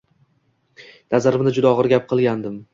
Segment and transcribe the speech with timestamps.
[1.17, 2.61] Nazarimda, juda og‘ir gap qilgandim.